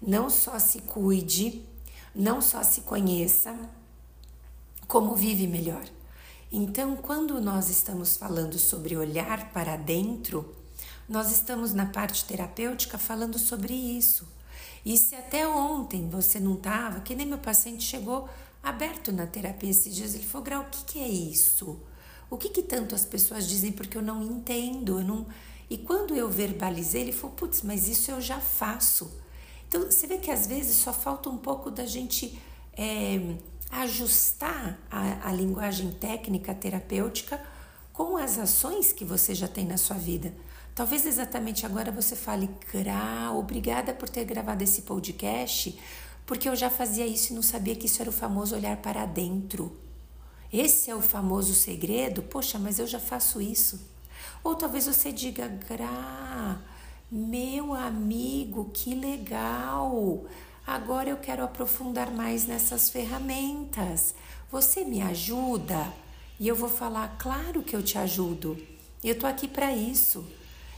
não 0.00 0.30
só 0.30 0.60
se 0.60 0.80
cuide, 0.82 1.64
não 2.14 2.40
só 2.40 2.62
se 2.62 2.82
conheça, 2.82 3.58
como 4.86 5.14
vive 5.14 5.46
melhor. 5.46 5.84
Então, 6.50 6.96
quando 6.96 7.40
nós 7.40 7.68
estamos 7.68 8.16
falando 8.16 8.58
sobre 8.58 8.96
olhar 8.96 9.52
para 9.52 9.76
dentro, 9.76 10.54
nós 11.08 11.32
estamos 11.32 11.74
na 11.74 11.86
parte 11.86 12.24
terapêutica 12.24 12.96
falando 12.96 13.38
sobre 13.38 13.74
isso. 13.74 14.26
E 14.84 14.96
se 14.96 15.14
até 15.14 15.48
ontem 15.48 16.08
você 16.08 16.38
não 16.38 16.54
estava, 16.54 17.00
que 17.00 17.14
nem 17.14 17.26
meu 17.26 17.38
paciente 17.38 17.82
chegou 17.82 18.28
aberto 18.62 19.12
na 19.12 19.26
terapia 19.26 19.70
esses 19.70 19.94
dias, 19.94 20.14
ele 20.14 20.24
falou: 20.24 20.44
Grau, 20.44 20.62
o 20.62 20.70
que, 20.70 20.84
que 20.84 20.98
é 20.98 21.08
isso? 21.08 21.80
O 22.30 22.36
que, 22.36 22.48
que 22.48 22.62
tanto 22.62 22.94
as 22.94 23.04
pessoas 23.04 23.48
dizem 23.48 23.72
porque 23.72 23.96
eu 23.96 24.02
não 24.02 24.22
entendo? 24.22 24.98
Eu 25.00 25.04
não... 25.04 25.26
E 25.70 25.78
quando 25.78 26.14
eu 26.14 26.28
verbalizei, 26.28 27.02
ele 27.02 27.12
falou: 27.12 27.34
Putz, 27.36 27.62
mas 27.62 27.88
isso 27.88 28.10
eu 28.10 28.20
já 28.20 28.40
faço. 28.40 29.10
Então 29.68 29.82
você 29.90 30.06
vê 30.06 30.18
que 30.18 30.30
às 30.30 30.46
vezes 30.46 30.76
só 30.76 30.92
falta 30.92 31.28
um 31.28 31.38
pouco 31.38 31.70
da 31.70 31.86
gente. 31.86 32.38
É, 32.76 33.36
ajustar 33.74 34.78
a, 34.90 35.28
a 35.28 35.32
linguagem 35.32 35.90
técnica 35.90 36.54
terapêutica 36.54 37.40
com 37.92 38.16
as 38.16 38.38
ações 38.38 38.92
que 38.92 39.04
você 39.04 39.34
já 39.34 39.48
tem 39.48 39.66
na 39.66 39.76
sua 39.76 39.96
vida. 39.96 40.32
Talvez 40.74 41.04
exatamente 41.04 41.66
agora 41.66 41.90
você 41.90 42.14
fale, 42.16 42.48
Gra, 42.72 43.32
obrigada 43.32 43.92
por 43.92 44.08
ter 44.08 44.24
gravado 44.24 44.62
esse 44.62 44.82
podcast, 44.82 45.78
porque 46.24 46.48
eu 46.48 46.56
já 46.56 46.70
fazia 46.70 47.06
isso 47.06 47.32
e 47.32 47.34
não 47.34 47.42
sabia 47.42 47.76
que 47.76 47.86
isso 47.86 48.00
era 48.00 48.10
o 48.10 48.12
famoso 48.12 48.54
olhar 48.54 48.76
para 48.78 49.04
dentro. 49.06 49.76
Esse 50.52 50.90
é 50.90 50.94
o 50.94 51.02
famoso 51.02 51.52
segredo? 51.52 52.22
Poxa, 52.22 52.58
mas 52.58 52.78
eu 52.78 52.86
já 52.86 53.00
faço 53.00 53.40
isso. 53.40 53.80
Ou 54.42 54.54
talvez 54.54 54.86
você 54.86 55.12
diga, 55.12 55.48
Gra, 55.48 56.60
meu 57.10 57.74
amigo, 57.74 58.70
que 58.72 58.94
legal! 58.94 60.26
Agora 60.66 61.10
eu 61.10 61.18
quero 61.18 61.44
aprofundar 61.44 62.10
mais 62.10 62.46
nessas 62.46 62.88
ferramentas. 62.88 64.14
Você 64.50 64.82
me 64.82 65.02
ajuda? 65.02 65.92
E 66.40 66.48
eu 66.48 66.56
vou 66.56 66.70
falar, 66.70 67.16
claro 67.18 67.62
que 67.62 67.76
eu 67.76 67.82
te 67.82 67.98
ajudo. 67.98 68.56
Eu 69.02 69.18
tô 69.18 69.26
aqui 69.26 69.46
para 69.46 69.74
isso. 69.76 70.26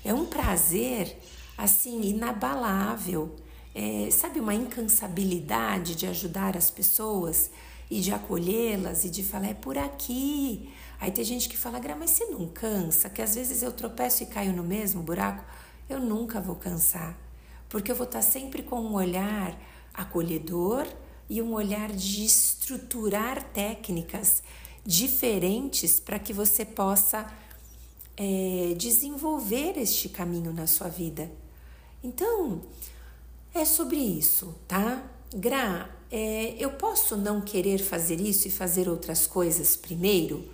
É 0.04 0.12
um 0.12 0.26
prazer 0.26 1.16
assim 1.56 2.00
inabalável. 2.02 3.36
É, 3.72 4.08
sabe 4.10 4.40
uma 4.40 4.54
incansabilidade 4.54 5.94
de 5.94 6.06
ajudar 6.06 6.56
as 6.56 6.68
pessoas 6.68 7.50
e 7.88 8.00
de 8.00 8.12
acolhê-las 8.12 9.04
e 9.04 9.10
de 9.10 9.22
falar 9.22 9.48
é 9.50 9.54
por 9.54 9.78
aqui. 9.78 10.68
Aí 11.00 11.12
tem 11.12 11.24
gente 11.24 11.48
que 11.48 11.56
fala, 11.56 11.78
Gra, 11.78 11.94
mas 11.94 12.10
você 12.10 12.24
não 12.24 12.48
cansa? 12.48 13.08
Que 13.08 13.22
às 13.22 13.36
vezes 13.36 13.62
eu 13.62 13.70
tropeço 13.70 14.24
e 14.24 14.26
caio 14.26 14.52
no 14.52 14.64
mesmo 14.64 15.00
buraco. 15.00 15.44
Eu 15.88 16.00
nunca 16.00 16.40
vou 16.40 16.56
cansar, 16.56 17.16
porque 17.68 17.92
eu 17.92 17.94
vou 17.94 18.06
estar 18.06 18.22
sempre 18.22 18.64
com 18.64 18.80
um 18.80 18.94
olhar 18.94 19.56
acolhedor 19.96 20.86
e 21.28 21.40
um 21.42 21.54
olhar 21.54 21.90
de 21.90 22.24
estruturar 22.24 23.42
técnicas 23.52 24.42
diferentes 24.84 25.98
para 25.98 26.18
que 26.18 26.32
você 26.32 26.64
possa 26.64 27.26
é, 28.16 28.74
desenvolver 28.76 29.76
este 29.76 30.08
caminho 30.08 30.52
na 30.52 30.66
sua 30.66 30.88
vida. 30.88 31.30
Então, 32.02 32.62
é 33.54 33.64
sobre 33.64 33.96
isso, 33.96 34.54
tá? 34.68 35.02
Gra, 35.34 35.90
é, 36.10 36.54
eu 36.58 36.70
posso 36.72 37.16
não 37.16 37.40
querer 37.40 37.78
fazer 37.78 38.20
isso 38.20 38.46
e 38.46 38.50
fazer 38.50 38.88
outras 38.88 39.26
coisas 39.26 39.76
primeiro? 39.76 40.48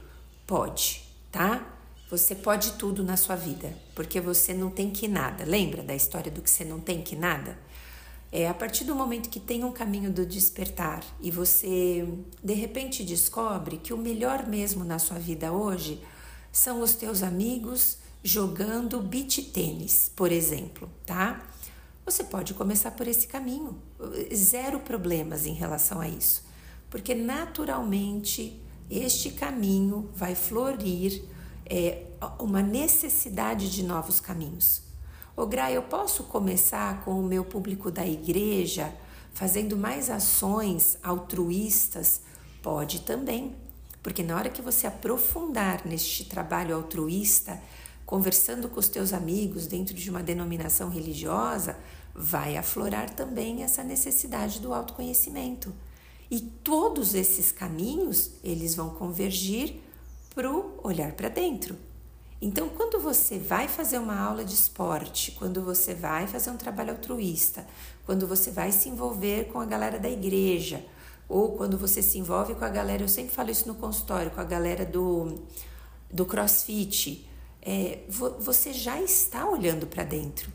Pode, 0.46 1.04
tá? 1.30 1.68
Você 2.10 2.34
pode 2.34 2.72
tudo 2.72 3.02
na 3.02 3.16
sua 3.16 3.36
vida, 3.36 3.74
porque 3.94 4.20
você 4.20 4.52
não 4.52 4.70
tem 4.70 4.90
que 4.90 5.08
nada. 5.08 5.44
Lembra 5.44 5.82
da 5.82 5.94
história 5.94 6.30
do 6.30 6.42
que 6.42 6.50
você 6.50 6.64
não 6.64 6.80
tem 6.80 7.02
que 7.02 7.16
nada? 7.16 7.58
É, 8.34 8.48
a 8.48 8.54
partir 8.54 8.84
do 8.84 8.94
momento 8.94 9.28
que 9.28 9.38
tem 9.38 9.62
um 9.62 9.70
caminho 9.70 10.10
do 10.10 10.24
despertar 10.24 11.04
e 11.20 11.30
você 11.30 12.08
de 12.42 12.54
repente 12.54 13.04
descobre 13.04 13.76
que 13.76 13.92
o 13.92 13.98
melhor 13.98 14.46
mesmo 14.46 14.84
na 14.84 14.98
sua 14.98 15.18
vida 15.18 15.52
hoje 15.52 16.02
são 16.50 16.80
os 16.80 16.94
teus 16.94 17.22
amigos 17.22 17.98
jogando 18.24 19.02
beach 19.02 19.42
tênis, 19.42 20.10
por 20.16 20.32
exemplo, 20.32 20.88
tá? 21.04 21.46
Você 22.06 22.24
pode 22.24 22.54
começar 22.54 22.92
por 22.92 23.06
esse 23.06 23.26
caminho, 23.26 23.78
zero 24.34 24.80
problemas 24.80 25.44
em 25.44 25.52
relação 25.52 26.00
a 26.00 26.08
isso, 26.08 26.42
porque 26.88 27.14
naturalmente 27.14 28.58
este 28.90 29.30
caminho 29.32 30.08
vai 30.14 30.34
florir 30.34 31.22
é, 31.66 32.06
uma 32.38 32.62
necessidade 32.62 33.70
de 33.70 33.82
novos 33.82 34.20
caminhos. 34.20 34.91
Ô 35.34 35.46
Gra, 35.46 35.72
eu 35.72 35.80
posso 35.80 36.24
começar 36.24 37.02
com 37.06 37.18
o 37.18 37.22
meu 37.22 37.42
público 37.42 37.90
da 37.90 38.06
igreja, 38.06 38.92
fazendo 39.32 39.78
mais 39.78 40.10
ações 40.10 40.98
altruístas? 41.02 42.20
Pode 42.60 43.00
também, 43.00 43.56
porque 44.02 44.22
na 44.22 44.36
hora 44.36 44.50
que 44.50 44.60
você 44.60 44.86
aprofundar 44.86 45.86
neste 45.86 46.26
trabalho 46.26 46.76
altruísta, 46.76 47.58
conversando 48.04 48.68
com 48.68 48.78
os 48.78 48.88
teus 48.88 49.14
amigos 49.14 49.66
dentro 49.66 49.94
de 49.94 50.10
uma 50.10 50.22
denominação 50.22 50.90
religiosa, 50.90 51.78
vai 52.14 52.58
aflorar 52.58 53.08
também 53.08 53.62
essa 53.62 53.82
necessidade 53.82 54.60
do 54.60 54.74
autoconhecimento. 54.74 55.72
E 56.30 56.40
todos 56.40 57.14
esses 57.14 57.50
caminhos, 57.50 58.32
eles 58.44 58.74
vão 58.74 58.90
convergir 58.90 59.80
para 60.34 60.52
o 60.52 60.78
olhar 60.82 61.12
para 61.12 61.30
dentro, 61.30 61.74
então, 62.44 62.68
quando 62.68 62.98
você 63.00 63.38
vai 63.38 63.68
fazer 63.68 63.98
uma 63.98 64.18
aula 64.18 64.44
de 64.44 64.52
esporte, 64.52 65.30
quando 65.38 65.62
você 65.62 65.94
vai 65.94 66.26
fazer 66.26 66.50
um 66.50 66.56
trabalho 66.56 66.90
altruísta, 66.90 67.64
quando 68.04 68.26
você 68.26 68.50
vai 68.50 68.72
se 68.72 68.88
envolver 68.88 69.44
com 69.44 69.60
a 69.60 69.64
galera 69.64 69.96
da 69.96 70.10
igreja, 70.10 70.84
ou 71.28 71.52
quando 71.56 71.78
você 71.78 72.02
se 72.02 72.18
envolve 72.18 72.56
com 72.56 72.64
a 72.64 72.68
galera, 72.68 73.04
eu 73.04 73.08
sempre 73.08 73.32
falo 73.32 73.50
isso 73.50 73.68
no 73.68 73.76
consultório, 73.76 74.32
com 74.32 74.40
a 74.40 74.44
galera 74.44 74.84
do, 74.84 75.38
do 76.10 76.26
crossfit, 76.26 77.28
é, 77.62 78.00
você 78.40 78.72
já 78.72 79.00
está 79.00 79.48
olhando 79.48 79.86
para 79.86 80.02
dentro. 80.02 80.50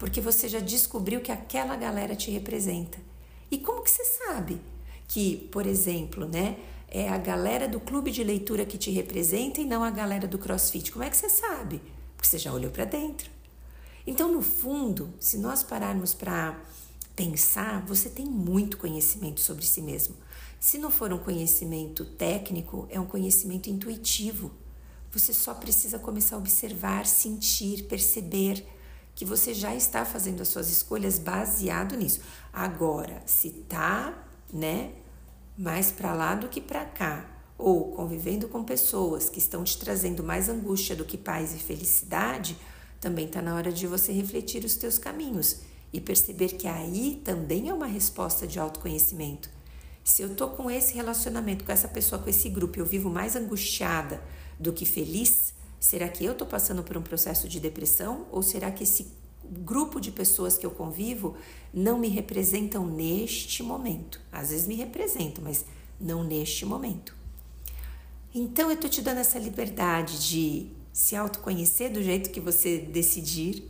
porque 0.00 0.20
você 0.20 0.48
já 0.48 0.60
descobriu 0.60 1.20
que 1.20 1.30
aquela 1.30 1.76
galera 1.76 2.16
te 2.16 2.30
representa. 2.30 2.98
E 3.50 3.58
como 3.58 3.82
que 3.82 3.90
você 3.90 4.02
sabe 4.02 4.58
que, 5.06 5.36
por 5.52 5.66
exemplo, 5.66 6.26
né, 6.26 6.56
é 6.90 7.08
a 7.08 7.16
galera 7.16 7.68
do 7.68 7.78
clube 7.78 8.10
de 8.10 8.24
leitura 8.24 8.66
que 8.66 8.76
te 8.76 8.90
representa 8.90 9.60
e 9.60 9.64
não 9.64 9.84
a 9.84 9.90
galera 9.90 10.26
do 10.26 10.38
CrossFit? 10.38 10.90
Como 10.90 11.04
é 11.04 11.08
que 11.08 11.16
você 11.16 11.28
sabe? 11.28 11.80
Porque 12.16 12.28
você 12.28 12.36
já 12.36 12.52
olhou 12.52 12.70
para 12.70 12.84
dentro. 12.84 13.30
Então, 14.06 14.30
no 14.32 14.42
fundo, 14.42 15.14
se 15.20 15.38
nós 15.38 15.62
pararmos 15.62 16.14
para 16.14 16.58
pensar, 17.14 17.84
você 17.86 18.08
tem 18.08 18.26
muito 18.26 18.76
conhecimento 18.76 19.40
sobre 19.40 19.64
si 19.64 19.80
mesmo. 19.80 20.16
Se 20.58 20.78
não 20.78 20.90
for 20.90 21.12
um 21.12 21.18
conhecimento 21.18 22.04
técnico, 22.04 22.88
é 22.90 22.98
um 22.98 23.06
conhecimento 23.06 23.70
intuitivo. 23.70 24.50
Você 25.12 25.32
só 25.32 25.54
precisa 25.54 25.98
começar 25.98 26.36
a 26.36 26.38
observar, 26.38 27.06
sentir, 27.06 27.84
perceber 27.84 28.66
que 29.14 29.24
você 29.24 29.54
já 29.54 29.74
está 29.74 30.04
fazendo 30.04 30.40
as 30.40 30.48
suas 30.48 30.70
escolhas 30.70 31.18
baseado 31.18 31.96
nisso. 31.96 32.20
Agora, 32.52 33.22
se 33.26 33.50
tá, 33.68 34.26
né, 34.52 34.92
mais 35.60 35.92
para 35.92 36.14
lá 36.14 36.34
do 36.34 36.48
que 36.48 36.58
para 36.58 36.86
cá, 36.86 37.28
ou 37.58 37.92
convivendo 37.92 38.48
com 38.48 38.64
pessoas 38.64 39.28
que 39.28 39.38
estão 39.38 39.62
te 39.62 39.76
trazendo 39.76 40.24
mais 40.24 40.48
angústia 40.48 40.96
do 40.96 41.04
que 41.04 41.18
paz 41.18 41.54
e 41.54 41.58
felicidade, 41.58 42.56
também 42.98 43.26
está 43.26 43.42
na 43.42 43.54
hora 43.54 43.70
de 43.70 43.86
você 43.86 44.10
refletir 44.10 44.64
os 44.64 44.74
teus 44.74 44.96
caminhos 44.96 45.58
e 45.92 46.00
perceber 46.00 46.54
que 46.54 46.66
aí 46.66 47.20
também 47.22 47.68
é 47.68 47.74
uma 47.74 47.86
resposta 47.86 48.46
de 48.46 48.58
autoconhecimento. 48.58 49.50
Se 50.02 50.22
eu 50.22 50.34
tô 50.34 50.48
com 50.48 50.70
esse 50.70 50.94
relacionamento 50.94 51.62
com 51.62 51.72
essa 51.72 51.88
pessoa, 51.88 52.22
com 52.22 52.30
esse 52.30 52.48
grupo, 52.48 52.78
eu 52.78 52.86
vivo 52.86 53.10
mais 53.10 53.36
angustiada 53.36 54.22
do 54.58 54.72
que 54.72 54.86
feliz, 54.86 55.52
será 55.78 56.08
que 56.08 56.24
eu 56.24 56.34
tô 56.34 56.46
passando 56.46 56.82
por 56.82 56.96
um 56.96 57.02
processo 57.02 57.46
de 57.46 57.60
depressão 57.60 58.26
ou 58.32 58.42
será 58.42 58.70
que 58.70 58.84
esse 58.84 59.12
grupo 59.50 60.00
de 60.00 60.10
pessoas 60.10 60.56
que 60.56 60.64
eu 60.64 60.70
convivo 60.70 61.36
não 61.72 61.98
me 61.98 62.08
representam 62.08 62.86
neste 62.86 63.62
momento? 63.62 64.20
Às 64.30 64.50
vezes 64.50 64.66
me 64.66 64.74
representam, 64.74 65.44
mas 65.44 65.64
não 66.00 66.22
neste 66.22 66.64
momento. 66.64 67.14
Então 68.34 68.70
eu 68.70 68.76
tô 68.76 68.88
te 68.88 69.02
dando 69.02 69.18
essa 69.18 69.38
liberdade 69.38 70.28
de 70.28 70.68
se 70.92 71.16
autoconhecer 71.16 71.90
do 71.90 72.02
jeito 72.02 72.30
que 72.30 72.40
você 72.40 72.78
decidir, 72.78 73.64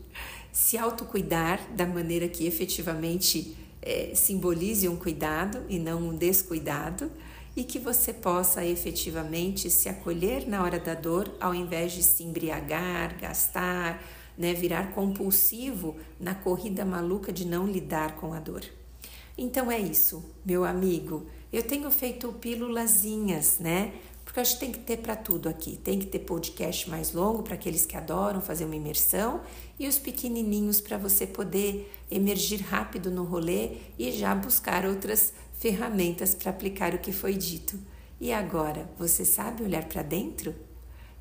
se 0.52 0.76
autocuidar 0.76 1.60
da 1.74 1.86
maneira 1.86 2.28
que 2.28 2.46
efetivamente 2.46 3.56
é, 3.80 4.12
simbolize 4.14 4.88
um 4.88 4.96
cuidado 4.96 5.64
e 5.68 5.78
não 5.78 6.08
um 6.08 6.16
descuidado, 6.16 7.10
e 7.56 7.64
que 7.64 7.78
você 7.78 8.12
possa 8.12 8.64
efetivamente 8.64 9.70
se 9.70 9.88
acolher 9.88 10.46
na 10.46 10.62
hora 10.62 10.78
da 10.78 10.94
dor, 10.94 11.30
ao 11.40 11.54
invés 11.54 11.92
de 11.92 12.02
se 12.02 12.22
embriagar, 12.22 13.18
gastar, 13.20 14.02
né, 14.40 14.54
virar 14.54 14.92
compulsivo 14.94 15.98
na 16.18 16.34
corrida 16.34 16.82
maluca 16.82 17.30
de 17.30 17.46
não 17.46 17.66
lidar 17.66 18.16
com 18.16 18.32
a 18.32 18.40
dor. 18.40 18.64
Então 19.36 19.70
é 19.70 19.78
isso, 19.78 20.24
meu 20.42 20.64
amigo. 20.64 21.26
Eu 21.52 21.62
tenho 21.62 21.90
feito 21.90 22.32
pílulazinhas, 22.32 23.58
né? 23.58 23.92
Porque 24.24 24.40
acho 24.40 24.54
que 24.54 24.60
tem 24.60 24.72
que 24.72 24.78
ter 24.78 24.96
para 24.96 25.14
tudo 25.14 25.46
aqui. 25.46 25.76
Tem 25.76 25.98
que 25.98 26.06
ter 26.06 26.20
podcast 26.20 26.88
mais 26.88 27.12
longo 27.12 27.42
para 27.42 27.52
aqueles 27.52 27.84
que 27.84 27.98
adoram 27.98 28.40
fazer 28.40 28.64
uma 28.64 28.76
imersão 28.76 29.42
e 29.78 29.86
os 29.86 29.98
pequenininhos 29.98 30.80
para 30.80 30.96
você 30.96 31.26
poder 31.26 31.92
emergir 32.10 32.62
rápido 32.62 33.10
no 33.10 33.24
rolê 33.24 33.72
e 33.98 34.10
já 34.10 34.34
buscar 34.34 34.86
outras 34.86 35.34
ferramentas 35.58 36.34
para 36.34 36.50
aplicar 36.50 36.94
o 36.94 36.98
que 36.98 37.12
foi 37.12 37.34
dito. 37.34 37.78
E 38.18 38.32
agora, 38.32 38.88
você 38.98 39.22
sabe 39.22 39.64
olhar 39.64 39.84
para 39.84 40.02
dentro? 40.02 40.54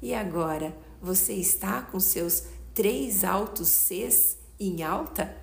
E 0.01 0.13
agora, 0.13 0.73
você 1.01 1.33
está 1.33 1.81
com 1.81 1.99
seus 1.99 2.43
três 2.79 3.25
altos 3.25 3.67
Cs 3.67 4.37
em 4.57 4.83
alta? 4.83 5.35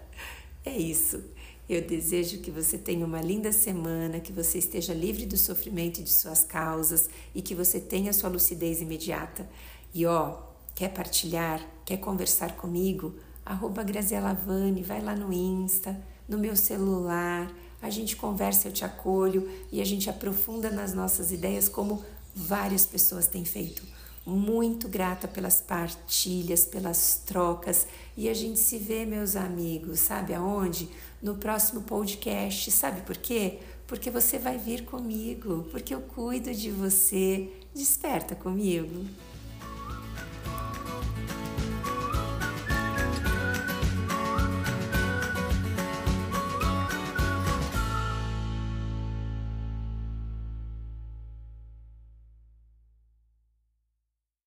É 0.64 0.74
isso. 0.74 1.22
Eu 1.68 1.82
desejo 1.86 2.38
que 2.38 2.50
você 2.50 2.78
tenha 2.78 3.04
uma 3.04 3.20
linda 3.20 3.52
semana, 3.52 4.20
que 4.20 4.32
você 4.32 4.56
esteja 4.56 4.94
livre 4.94 5.26
do 5.26 5.36
sofrimento 5.36 6.00
e 6.00 6.02
de 6.02 6.08
suas 6.08 6.44
causas 6.44 7.10
e 7.34 7.42
que 7.42 7.54
você 7.54 7.78
tenha 7.78 8.10
sua 8.14 8.30
lucidez 8.30 8.80
imediata. 8.80 9.46
E 9.92 10.06
ó, 10.06 10.38
quer 10.74 10.88
partilhar, 10.88 11.60
quer 11.84 11.98
conversar 11.98 12.56
comigo? 12.56 13.16
Arroba 13.44 13.82
Graziela 13.82 14.32
Vani, 14.32 14.82
vai 14.82 15.02
lá 15.02 15.14
no 15.14 15.30
Insta, 15.30 15.94
no 16.26 16.38
meu 16.38 16.56
celular, 16.56 17.54
a 17.82 17.90
gente 17.90 18.16
conversa, 18.16 18.68
eu 18.68 18.72
te 18.72 18.82
acolho 18.82 19.46
e 19.70 19.82
a 19.82 19.84
gente 19.84 20.08
aprofunda 20.08 20.70
nas 20.70 20.94
nossas 20.94 21.30
ideias 21.30 21.68
como 21.68 22.02
várias 22.34 22.86
pessoas 22.86 23.26
têm 23.26 23.44
feito 23.44 23.82
muito 24.26 24.88
grata 24.88 25.28
pelas 25.28 25.60
partilhas, 25.60 26.64
pelas 26.64 27.22
trocas 27.24 27.86
e 28.16 28.28
a 28.28 28.34
gente 28.34 28.58
se 28.58 28.76
vê, 28.76 29.06
meus 29.06 29.36
amigos, 29.36 30.00
sabe 30.00 30.34
aonde? 30.34 30.88
No 31.22 31.36
próximo 31.36 31.82
podcast. 31.82 32.70
Sabe 32.70 33.02
por 33.02 33.16
quê? 33.16 33.60
Porque 33.86 34.10
você 34.10 34.38
vai 34.38 34.58
vir 34.58 34.84
comigo, 34.84 35.68
porque 35.70 35.94
eu 35.94 36.00
cuido 36.00 36.52
de 36.52 36.70
você. 36.70 37.48
Desperta 37.74 38.34
comigo. 38.34 39.06